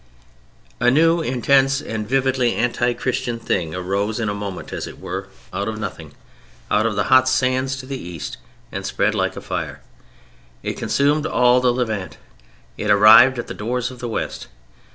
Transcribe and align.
A 0.79 0.89
new 0.89 1.21
intense 1.21 1.79
and 1.79 2.09
vividly 2.09 2.55
anti 2.55 2.95
Christian 2.95 3.37
thing 3.37 3.75
arose 3.75 4.19
in 4.19 4.29
a 4.29 4.33
moment, 4.33 4.73
as 4.73 4.87
it 4.87 4.99
were, 4.99 5.27
out 5.53 5.67
of 5.67 5.77
nothing, 5.77 6.15
out 6.71 6.87
of 6.87 6.95
the 6.95 7.03
hot 7.03 7.29
sands 7.29 7.75
to 7.75 7.85
the 7.85 7.99
East 8.01 8.37
and 8.71 8.83
spread 8.83 9.13
like 9.13 9.35
a 9.35 9.41
fire. 9.41 9.81
It 10.63 10.73
consumed 10.73 11.27
all 11.27 11.61
the 11.61 11.71
Levant. 11.71 12.17
It 12.79 12.89
arrived 12.89 13.37
at 13.37 13.45
the 13.45 13.53
doors 13.53 13.91
of 13.91 13.99
the 13.99 14.09
West. 14.09 14.47